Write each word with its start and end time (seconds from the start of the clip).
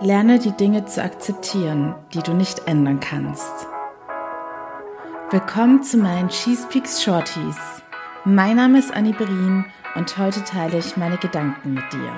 Lerne 0.00 0.40
die 0.40 0.50
Dinge 0.50 0.84
zu 0.86 1.02
akzeptieren, 1.02 1.94
die 2.12 2.18
du 2.18 2.34
nicht 2.34 2.66
ändern 2.66 2.98
kannst. 2.98 3.68
Willkommen 5.30 5.84
zu 5.84 5.98
meinen 5.98 6.28
Cheese 6.30 6.66
Peaks 6.68 7.00
Shorties. 7.00 7.56
Mein 8.24 8.56
Name 8.56 8.80
ist 8.80 8.92
Annie 8.92 9.12
Berin 9.12 9.64
und 9.94 10.18
heute 10.18 10.42
teile 10.42 10.78
ich 10.78 10.96
meine 10.96 11.16
Gedanken 11.16 11.74
mit 11.74 11.92
dir. 11.92 12.12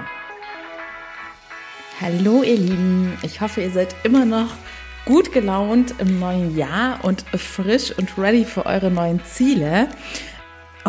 Hallo 2.00 2.42
ihr 2.42 2.56
Lieben, 2.56 3.18
ich 3.22 3.42
hoffe 3.42 3.60
ihr 3.60 3.70
seid 3.70 3.94
immer 4.04 4.24
noch 4.24 4.54
gut 5.04 5.32
gelaunt 5.32 5.94
im 5.98 6.18
neuen 6.18 6.56
Jahr 6.56 7.04
und 7.04 7.26
frisch 7.36 7.92
und 7.98 8.16
ready 8.16 8.46
für 8.46 8.64
eure 8.64 8.90
neuen 8.90 9.22
Ziele 9.24 9.88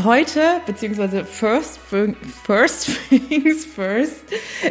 heute, 0.03 0.61
beziehungsweise 0.65 1.25
first, 1.25 1.79
first 1.79 2.89
things 3.09 3.65
first, 3.65 4.23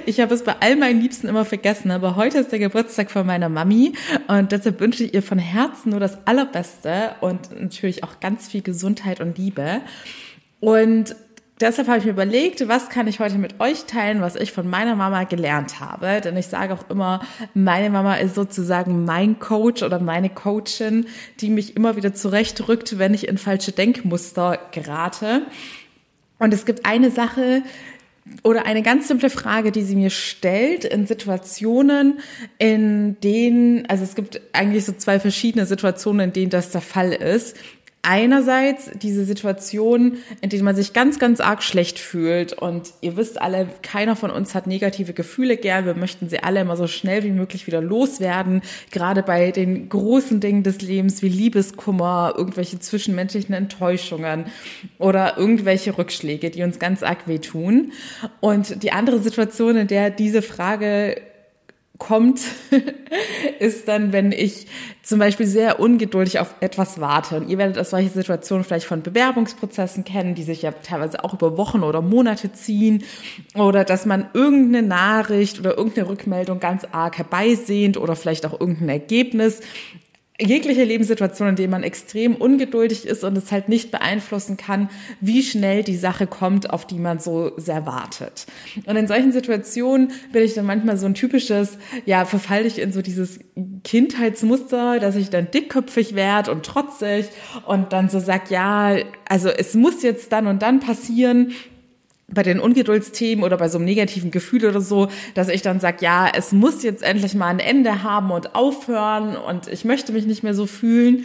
ich 0.04 0.20
habe 0.20 0.34
es 0.34 0.44
bei 0.44 0.54
all 0.60 0.76
meinen 0.76 1.00
Liebsten 1.00 1.28
immer 1.28 1.44
vergessen, 1.44 1.90
aber 1.90 2.16
heute 2.16 2.38
ist 2.38 2.52
der 2.52 2.58
Geburtstag 2.58 3.10
von 3.10 3.26
meiner 3.26 3.48
Mami 3.48 3.94
und 4.28 4.52
deshalb 4.52 4.80
wünsche 4.80 5.04
ich 5.04 5.14
ihr 5.14 5.22
von 5.22 5.38
Herzen 5.38 5.90
nur 5.90 6.00
das 6.00 6.26
Allerbeste 6.26 7.16
und 7.20 7.60
natürlich 7.60 8.04
auch 8.04 8.20
ganz 8.20 8.48
viel 8.48 8.62
Gesundheit 8.62 9.20
und 9.20 9.36
Liebe. 9.38 9.80
Und 10.60 11.14
deshalb 11.60 11.88
habe 11.88 11.98
ich 11.98 12.04
mir 12.04 12.12
überlegt, 12.12 12.68
was 12.68 12.88
kann 12.88 13.06
ich 13.06 13.20
heute 13.20 13.38
mit 13.38 13.60
euch 13.60 13.84
teilen, 13.84 14.20
was 14.20 14.36
ich 14.36 14.52
von 14.52 14.68
meiner 14.68 14.96
Mama 14.96 15.24
gelernt 15.24 15.80
habe. 15.80 16.20
Denn 16.20 16.36
ich 16.36 16.46
sage 16.46 16.74
auch 16.74 16.90
immer, 16.90 17.20
meine 17.54 17.90
Mama 17.90 18.16
ist 18.16 18.34
sozusagen 18.34 19.04
mein 19.04 19.38
Coach 19.38 19.82
oder 19.82 19.98
meine 19.98 20.30
Coachin, 20.30 21.06
die 21.40 21.50
mich 21.50 21.76
immer 21.76 21.96
wieder 21.96 22.14
zurechtrückt, 22.14 22.98
wenn 22.98 23.14
ich 23.14 23.28
in 23.28 23.38
falsche 23.38 23.72
Denkmuster 23.72 24.58
gerate. 24.72 25.42
Und 26.38 26.52
es 26.52 26.66
gibt 26.66 26.84
eine 26.84 27.10
Sache, 27.10 27.62
oder 28.42 28.66
eine 28.66 28.82
ganz 28.82 29.08
simple 29.08 29.30
Frage, 29.30 29.70
die 29.72 29.82
sie 29.82 29.94
mir 29.94 30.10
stellt 30.10 30.84
in 30.84 31.06
Situationen, 31.06 32.18
in 32.58 33.20
denen, 33.20 33.86
also 33.86 34.02
es 34.04 34.14
gibt 34.14 34.40
eigentlich 34.52 34.84
so 34.84 34.92
zwei 34.92 35.20
verschiedene 35.20 35.66
Situationen, 35.66 36.28
in 36.28 36.32
denen 36.32 36.50
das 36.50 36.70
der 36.70 36.80
Fall 36.80 37.12
ist 37.12 37.56
einerseits 38.06 38.90
diese 39.02 39.24
Situation, 39.24 40.18
in 40.40 40.48
denen 40.48 40.64
man 40.64 40.76
sich 40.76 40.92
ganz, 40.92 41.18
ganz 41.18 41.40
arg 41.40 41.62
schlecht 41.62 41.98
fühlt 41.98 42.52
und 42.52 42.92
ihr 43.00 43.16
wisst 43.16 43.40
alle, 43.42 43.68
keiner 43.82 44.14
von 44.14 44.30
uns 44.30 44.54
hat 44.54 44.68
negative 44.68 45.12
Gefühle 45.12 45.56
gern. 45.56 45.86
Wir 45.86 45.94
möchten 45.94 46.28
sie 46.28 46.38
alle 46.38 46.60
immer 46.60 46.76
so 46.76 46.86
schnell 46.86 47.24
wie 47.24 47.32
möglich 47.32 47.66
wieder 47.66 47.80
loswerden. 47.80 48.62
Gerade 48.92 49.24
bei 49.24 49.50
den 49.50 49.88
großen 49.88 50.38
Dingen 50.38 50.62
des 50.62 50.82
Lebens 50.82 51.20
wie 51.20 51.28
Liebeskummer, 51.28 52.34
irgendwelche 52.36 52.78
zwischenmenschlichen 52.78 53.54
Enttäuschungen 53.54 54.46
oder 54.98 55.36
irgendwelche 55.36 55.98
Rückschläge, 55.98 56.50
die 56.50 56.62
uns 56.62 56.78
ganz 56.78 57.02
arg 57.02 57.26
wehtun. 57.26 57.92
Und 58.40 58.84
die 58.84 58.92
andere 58.92 59.18
Situation, 59.18 59.76
in 59.76 59.88
der 59.88 60.10
diese 60.10 60.42
Frage 60.42 61.20
kommt, 61.98 62.40
ist 63.58 63.88
dann, 63.88 64.12
wenn 64.12 64.32
ich 64.32 64.66
zum 65.02 65.18
Beispiel 65.18 65.46
sehr 65.46 65.78
ungeduldig 65.78 66.40
auf 66.40 66.54
etwas 66.60 67.00
warte. 67.00 67.36
Und 67.36 67.48
ihr 67.48 67.58
werdet 67.58 67.78
aus 67.78 67.90
solche 67.90 68.10
Situationen 68.10 68.64
vielleicht 68.64 68.86
von 68.86 69.02
Bewerbungsprozessen 69.02 70.04
kennen, 70.04 70.34
die 70.34 70.42
sich 70.42 70.62
ja 70.62 70.72
teilweise 70.72 71.22
auch 71.24 71.32
über 71.32 71.56
Wochen 71.56 71.82
oder 71.82 72.02
Monate 72.02 72.52
ziehen. 72.52 73.04
Oder 73.54 73.84
dass 73.84 74.04
man 74.04 74.28
irgendeine 74.34 74.86
Nachricht 74.86 75.60
oder 75.60 75.76
irgendeine 75.78 76.08
Rückmeldung 76.08 76.58
ganz 76.58 76.84
arg 76.90 77.18
herbeisehnt 77.18 77.96
oder 77.96 78.16
vielleicht 78.16 78.46
auch 78.46 78.60
irgendein 78.60 78.88
Ergebnis 78.88 79.60
jegliche 80.38 80.84
Lebenssituation, 80.84 81.48
in 81.48 81.56
der 81.56 81.68
man 81.68 81.82
extrem 81.82 82.34
ungeduldig 82.34 83.06
ist 83.06 83.24
und 83.24 83.36
es 83.38 83.50
halt 83.52 83.68
nicht 83.68 83.90
beeinflussen 83.90 84.56
kann, 84.56 84.90
wie 85.20 85.42
schnell 85.42 85.82
die 85.82 85.96
Sache 85.96 86.26
kommt, 86.26 86.70
auf 86.70 86.86
die 86.86 86.98
man 86.98 87.18
so 87.18 87.52
sehr 87.56 87.86
wartet. 87.86 88.46
Und 88.84 88.96
in 88.96 89.06
solchen 89.06 89.32
Situationen 89.32 90.12
bin 90.32 90.42
ich 90.42 90.54
dann 90.54 90.66
manchmal 90.66 90.96
so 90.98 91.06
ein 91.06 91.14
typisches, 91.14 91.78
ja, 92.04 92.24
verfalle 92.24 92.66
ich 92.66 92.78
in 92.78 92.92
so 92.92 93.00
dieses 93.00 93.40
Kindheitsmuster, 93.84 94.98
dass 95.00 95.16
ich 95.16 95.30
dann 95.30 95.50
dickköpfig 95.50 96.14
werde 96.14 96.50
und 96.50 96.66
trotzig 96.66 97.26
und 97.66 97.92
dann 97.92 98.08
so 98.08 98.20
sag, 98.20 98.50
ja, 98.50 98.96
also 99.28 99.48
es 99.48 99.74
muss 99.74 100.02
jetzt 100.02 100.32
dann 100.32 100.46
und 100.46 100.60
dann 100.62 100.80
passieren 100.80 101.52
bei 102.28 102.42
den 102.42 102.58
Ungeduldsthemen 102.58 103.44
oder 103.44 103.56
bei 103.56 103.68
so 103.68 103.78
einem 103.78 103.84
negativen 103.84 104.30
Gefühl 104.30 104.64
oder 104.66 104.80
so, 104.80 105.08
dass 105.34 105.48
ich 105.48 105.62
dann 105.62 105.78
sage, 105.78 105.98
ja, 106.00 106.28
es 106.34 106.52
muss 106.52 106.82
jetzt 106.82 107.02
endlich 107.02 107.34
mal 107.34 107.48
ein 107.48 107.60
Ende 107.60 108.02
haben 108.02 108.30
und 108.30 108.54
aufhören 108.54 109.36
und 109.36 109.68
ich 109.68 109.84
möchte 109.84 110.12
mich 110.12 110.26
nicht 110.26 110.42
mehr 110.42 110.54
so 110.54 110.66
fühlen, 110.66 111.24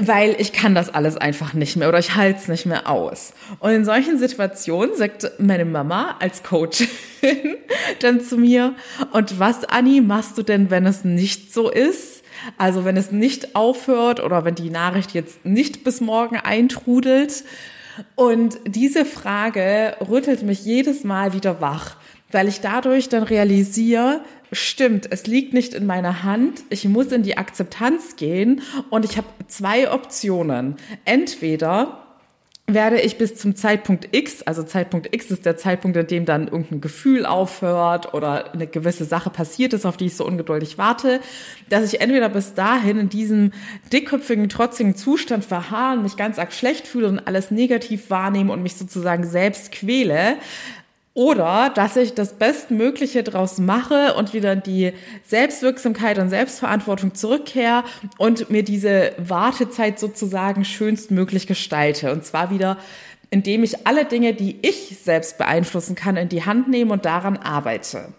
weil 0.00 0.34
ich 0.38 0.52
kann 0.52 0.74
das 0.74 0.92
alles 0.92 1.16
einfach 1.16 1.52
nicht 1.52 1.76
mehr 1.76 1.88
oder 1.88 1.98
ich 1.98 2.16
halte 2.16 2.40
es 2.40 2.48
nicht 2.48 2.66
mehr 2.66 2.88
aus. 2.90 3.34
Und 3.60 3.70
in 3.70 3.84
solchen 3.84 4.18
Situationen 4.18 4.96
sagt 4.96 5.32
meine 5.38 5.64
Mama 5.66 6.16
als 6.18 6.42
Coach 6.42 6.88
dann 8.00 8.20
zu 8.20 8.38
mir, 8.38 8.74
und 9.12 9.38
was, 9.38 9.64
Anni, 9.64 10.00
machst 10.00 10.38
du 10.38 10.42
denn, 10.42 10.70
wenn 10.70 10.86
es 10.86 11.04
nicht 11.04 11.52
so 11.52 11.70
ist? 11.70 12.24
Also 12.58 12.84
wenn 12.84 12.96
es 12.96 13.12
nicht 13.12 13.54
aufhört 13.54 14.20
oder 14.20 14.44
wenn 14.44 14.54
die 14.54 14.70
Nachricht 14.70 15.12
jetzt 15.12 15.44
nicht 15.44 15.84
bis 15.84 16.00
morgen 16.00 16.36
eintrudelt, 16.36 17.44
und 18.14 18.58
diese 18.66 19.04
Frage 19.04 19.96
rüttelt 20.08 20.42
mich 20.42 20.64
jedes 20.64 21.04
Mal 21.04 21.32
wieder 21.32 21.60
wach, 21.60 21.96
weil 22.30 22.48
ich 22.48 22.60
dadurch 22.60 23.08
dann 23.08 23.22
realisiere, 23.22 24.20
stimmt, 24.52 25.08
es 25.10 25.26
liegt 25.26 25.54
nicht 25.54 25.74
in 25.74 25.86
meiner 25.86 26.22
Hand, 26.22 26.62
ich 26.70 26.86
muss 26.86 27.12
in 27.12 27.22
die 27.22 27.36
Akzeptanz 27.36 28.16
gehen 28.16 28.62
und 28.90 29.04
ich 29.04 29.16
habe 29.16 29.28
zwei 29.48 29.90
Optionen. 29.90 30.76
Entweder 31.04 32.03
werde 32.66 32.98
ich 32.98 33.18
bis 33.18 33.36
zum 33.36 33.56
Zeitpunkt 33.56 34.08
X, 34.12 34.42
also 34.42 34.62
Zeitpunkt 34.62 35.14
X 35.14 35.30
ist 35.30 35.44
der 35.44 35.58
Zeitpunkt, 35.58 35.98
in 35.98 36.06
dem 36.06 36.24
dann 36.24 36.48
irgendein 36.48 36.80
Gefühl 36.80 37.26
aufhört 37.26 38.14
oder 38.14 38.54
eine 38.54 38.66
gewisse 38.66 39.04
Sache 39.04 39.28
passiert 39.28 39.74
ist, 39.74 39.84
auf 39.84 39.98
die 39.98 40.06
ich 40.06 40.16
so 40.16 40.26
ungeduldig 40.26 40.78
warte, 40.78 41.20
dass 41.68 41.92
ich 41.92 42.00
entweder 42.00 42.30
bis 42.30 42.54
dahin 42.54 42.98
in 42.98 43.08
diesem 43.10 43.52
dickköpfigen, 43.92 44.48
trotzigen 44.48 44.96
Zustand 44.96 45.44
verharren, 45.44 46.02
mich 46.02 46.16
ganz 46.16 46.38
arg 46.38 46.54
schlecht 46.54 46.86
fühle 46.86 47.08
und 47.08 47.26
alles 47.26 47.50
negativ 47.50 48.08
wahrnehme 48.08 48.50
und 48.50 48.62
mich 48.62 48.76
sozusagen 48.76 49.24
selbst 49.24 49.70
quäle, 49.70 50.38
oder 51.14 51.70
dass 51.70 51.96
ich 51.96 52.14
das 52.14 52.34
Bestmögliche 52.34 53.22
draus 53.22 53.58
mache 53.58 54.14
und 54.14 54.34
wieder 54.34 54.52
in 54.52 54.62
die 54.64 54.92
Selbstwirksamkeit 55.24 56.18
und 56.18 56.28
Selbstverantwortung 56.28 57.14
zurückkehre 57.14 57.84
und 58.18 58.50
mir 58.50 58.64
diese 58.64 59.12
Wartezeit 59.18 60.00
sozusagen 60.00 60.64
schönstmöglich 60.64 61.46
gestalte. 61.46 62.12
Und 62.12 62.24
zwar 62.24 62.50
wieder, 62.50 62.78
indem 63.30 63.62
ich 63.62 63.86
alle 63.86 64.04
Dinge, 64.04 64.34
die 64.34 64.58
ich 64.62 64.98
selbst 65.02 65.38
beeinflussen 65.38 65.94
kann, 65.94 66.16
in 66.16 66.28
die 66.28 66.44
Hand 66.44 66.68
nehme 66.68 66.92
und 66.92 67.04
daran 67.04 67.36
arbeite. 67.36 68.12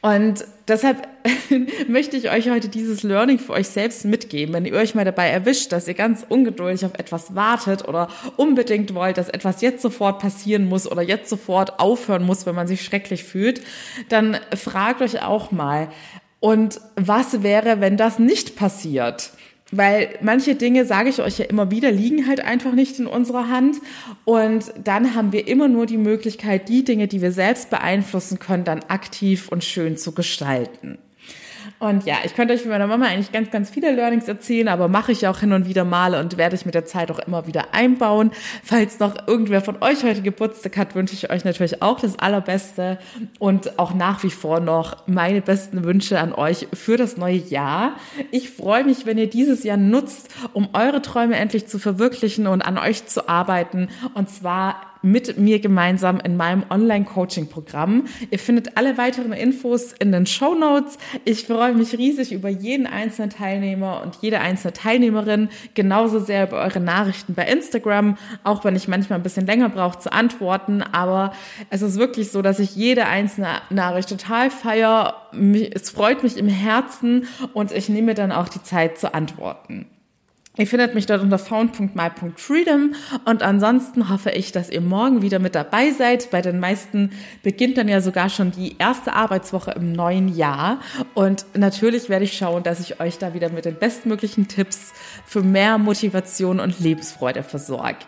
Und 0.00 0.44
deshalb 0.68 1.08
möchte 1.88 2.16
ich 2.16 2.30
euch 2.30 2.48
heute 2.50 2.68
dieses 2.68 3.02
Learning 3.02 3.38
für 3.38 3.52
euch 3.52 3.68
selbst 3.68 4.04
mitgeben. 4.04 4.54
Wenn 4.54 4.64
ihr 4.64 4.74
euch 4.74 4.94
mal 4.94 5.04
dabei 5.04 5.28
erwischt, 5.28 5.72
dass 5.72 5.88
ihr 5.88 5.94
ganz 5.94 6.24
ungeduldig 6.28 6.84
auf 6.84 6.94
etwas 6.94 7.34
wartet 7.34 7.88
oder 7.88 8.08
unbedingt 8.36 8.94
wollt, 8.94 9.18
dass 9.18 9.28
etwas 9.28 9.60
jetzt 9.60 9.82
sofort 9.82 10.20
passieren 10.20 10.68
muss 10.68 10.90
oder 10.90 11.02
jetzt 11.02 11.28
sofort 11.28 11.80
aufhören 11.80 12.24
muss, 12.24 12.46
wenn 12.46 12.54
man 12.54 12.68
sich 12.68 12.84
schrecklich 12.84 13.24
fühlt, 13.24 13.60
dann 14.08 14.38
fragt 14.54 15.02
euch 15.02 15.22
auch 15.22 15.50
mal, 15.50 15.88
und 16.40 16.80
was 16.94 17.42
wäre, 17.42 17.80
wenn 17.80 17.96
das 17.96 18.20
nicht 18.20 18.54
passiert? 18.54 19.32
Weil 19.70 20.18
manche 20.22 20.54
Dinge, 20.54 20.86
sage 20.86 21.10
ich 21.10 21.20
euch 21.20 21.38
ja 21.38 21.44
immer 21.44 21.70
wieder, 21.70 21.92
liegen 21.92 22.26
halt 22.26 22.40
einfach 22.40 22.72
nicht 22.72 22.98
in 22.98 23.06
unserer 23.06 23.48
Hand. 23.48 23.76
Und 24.24 24.72
dann 24.82 25.14
haben 25.14 25.32
wir 25.32 25.46
immer 25.46 25.68
nur 25.68 25.86
die 25.86 25.98
Möglichkeit, 25.98 26.68
die 26.68 26.84
Dinge, 26.84 27.06
die 27.06 27.20
wir 27.20 27.32
selbst 27.32 27.68
beeinflussen 27.68 28.38
können, 28.38 28.64
dann 28.64 28.80
aktiv 28.88 29.48
und 29.48 29.64
schön 29.64 29.96
zu 29.96 30.12
gestalten. 30.12 30.98
Und 31.78 32.04
ja, 32.04 32.16
ich 32.24 32.34
könnte 32.34 32.54
euch 32.54 32.62
von 32.62 32.70
meiner 32.70 32.86
Mama 32.86 33.06
eigentlich 33.06 33.30
ganz, 33.30 33.50
ganz 33.50 33.70
viele 33.70 33.92
Learnings 33.92 34.26
erzählen, 34.26 34.68
aber 34.68 34.88
mache 34.88 35.12
ich 35.12 35.26
auch 35.28 35.38
hin 35.38 35.52
und 35.52 35.68
wieder 35.68 35.84
mal 35.84 36.14
und 36.14 36.36
werde 36.36 36.56
ich 36.56 36.66
mit 36.66 36.74
der 36.74 36.84
Zeit 36.84 37.10
auch 37.10 37.20
immer 37.20 37.46
wieder 37.46 37.72
einbauen. 37.72 38.32
Falls 38.64 38.98
noch 38.98 39.28
irgendwer 39.28 39.60
von 39.60 39.80
euch 39.80 40.02
heute 40.02 40.22
Geburtstag 40.22 40.76
hat, 40.76 40.94
wünsche 40.94 41.14
ich 41.14 41.30
euch 41.30 41.44
natürlich 41.44 41.80
auch 41.80 42.00
das 42.00 42.18
Allerbeste 42.18 42.98
und 43.38 43.78
auch 43.78 43.94
nach 43.94 44.24
wie 44.24 44.30
vor 44.30 44.60
noch 44.60 45.06
meine 45.06 45.40
besten 45.40 45.84
Wünsche 45.84 46.18
an 46.18 46.32
euch 46.32 46.66
für 46.72 46.96
das 46.96 47.16
neue 47.16 47.36
Jahr. 47.36 47.96
Ich 48.32 48.50
freue 48.50 48.84
mich, 48.84 49.06
wenn 49.06 49.18
ihr 49.18 49.30
dieses 49.30 49.62
Jahr 49.62 49.76
nutzt, 49.76 50.34
um 50.52 50.70
eure 50.72 51.00
Träume 51.00 51.36
endlich 51.36 51.68
zu 51.68 51.78
verwirklichen 51.78 52.48
und 52.48 52.62
an 52.62 52.78
euch 52.78 53.06
zu 53.06 53.28
arbeiten 53.28 53.88
und 54.14 54.28
zwar 54.30 54.87
mit 55.02 55.38
mir 55.38 55.60
gemeinsam 55.60 56.20
in 56.20 56.36
meinem 56.36 56.64
Online-Coaching-Programm. 56.70 58.04
Ihr 58.30 58.38
findet 58.38 58.76
alle 58.76 58.98
weiteren 58.98 59.32
Infos 59.32 59.92
in 59.92 60.12
den 60.12 60.26
Show 60.26 60.54
Notes. 60.54 60.98
Ich 61.24 61.46
freue 61.46 61.74
mich 61.74 61.96
riesig 61.96 62.32
über 62.32 62.48
jeden 62.48 62.86
einzelnen 62.86 63.30
Teilnehmer 63.30 64.02
und 64.02 64.16
jede 64.20 64.40
einzelne 64.40 64.72
Teilnehmerin. 64.72 65.48
Genauso 65.74 66.20
sehr 66.20 66.48
über 66.48 66.58
eure 66.58 66.80
Nachrichten 66.80 67.34
bei 67.34 67.46
Instagram, 67.46 68.16
auch 68.44 68.64
wenn 68.64 68.76
ich 68.76 68.88
manchmal 68.88 69.18
ein 69.18 69.22
bisschen 69.22 69.46
länger 69.46 69.68
brauche 69.68 69.98
zu 69.98 70.12
antworten. 70.12 70.82
Aber 70.82 71.32
es 71.70 71.82
ist 71.82 71.98
wirklich 71.98 72.30
so, 72.30 72.42
dass 72.42 72.58
ich 72.58 72.74
jede 72.76 73.06
einzelne 73.06 73.48
Nachricht 73.70 74.08
total 74.08 74.50
feiere. 74.50 75.14
Es 75.72 75.90
freut 75.90 76.22
mich 76.22 76.36
im 76.36 76.48
Herzen 76.48 77.26
und 77.52 77.72
ich 77.72 77.88
nehme 77.88 78.14
dann 78.14 78.32
auch 78.32 78.48
die 78.48 78.62
Zeit 78.62 78.98
zu 78.98 79.14
antworten. 79.14 79.86
Ihr 80.58 80.66
findet 80.66 80.94
mich 80.94 81.06
dort 81.06 81.22
unter 81.22 81.38
found.my.freedom 81.38 82.94
und 83.24 83.42
ansonsten 83.44 84.08
hoffe 84.08 84.30
ich, 84.30 84.50
dass 84.50 84.68
ihr 84.70 84.80
morgen 84.80 85.22
wieder 85.22 85.38
mit 85.38 85.54
dabei 85.54 85.92
seid. 85.92 86.30
Bei 86.32 86.42
den 86.42 86.58
meisten 86.58 87.10
beginnt 87.44 87.78
dann 87.78 87.86
ja 87.86 88.00
sogar 88.00 88.28
schon 88.28 88.50
die 88.50 88.76
erste 88.78 89.12
Arbeitswoche 89.12 89.70
im 89.70 89.92
neuen 89.92 90.34
Jahr 90.34 90.80
und 91.14 91.46
natürlich 91.56 92.08
werde 92.08 92.24
ich 92.24 92.36
schauen, 92.36 92.64
dass 92.64 92.80
ich 92.80 93.00
euch 93.00 93.18
da 93.18 93.34
wieder 93.34 93.50
mit 93.50 93.66
den 93.66 93.76
bestmöglichen 93.76 94.48
Tipps 94.48 94.92
für 95.24 95.42
mehr 95.42 95.78
Motivation 95.78 96.58
und 96.58 96.80
Lebensfreude 96.80 97.44
versorge. 97.44 97.98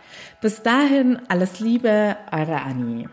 Bis 0.41 0.63
dahin 0.63 1.21
alles 1.29 1.61
Liebe, 1.61 2.17
eure 2.33 2.63
Annie. 2.63 3.09